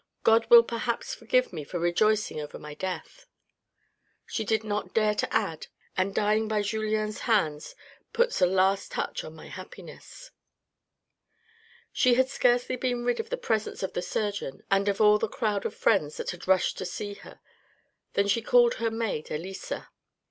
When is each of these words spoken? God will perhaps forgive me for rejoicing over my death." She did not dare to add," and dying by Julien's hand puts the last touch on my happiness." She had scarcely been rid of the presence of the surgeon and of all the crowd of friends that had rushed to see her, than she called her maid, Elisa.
God 0.23 0.49
will 0.49 0.63
perhaps 0.63 1.13
forgive 1.13 1.53
me 1.53 1.63
for 1.63 1.77
rejoicing 1.77 2.41
over 2.41 2.57
my 2.57 2.73
death." 2.73 3.27
She 4.25 4.43
did 4.43 4.63
not 4.63 4.95
dare 4.95 5.13
to 5.13 5.31
add," 5.31 5.67
and 5.95 6.15
dying 6.15 6.47
by 6.47 6.63
Julien's 6.63 7.19
hand 7.29 7.75
puts 8.11 8.39
the 8.39 8.47
last 8.47 8.91
touch 8.91 9.23
on 9.23 9.35
my 9.35 9.45
happiness." 9.45 10.31
She 11.93 12.15
had 12.15 12.29
scarcely 12.29 12.77
been 12.77 13.05
rid 13.05 13.19
of 13.19 13.29
the 13.29 13.37
presence 13.37 13.83
of 13.83 13.93
the 13.93 14.01
surgeon 14.01 14.63
and 14.71 14.87
of 14.89 14.99
all 15.01 15.19
the 15.19 15.27
crowd 15.27 15.67
of 15.67 15.75
friends 15.75 16.17
that 16.17 16.31
had 16.31 16.47
rushed 16.47 16.79
to 16.79 16.85
see 16.87 17.13
her, 17.13 17.39
than 18.13 18.27
she 18.27 18.41
called 18.41 18.73
her 18.81 18.89
maid, 18.89 19.29
Elisa. 19.29 19.91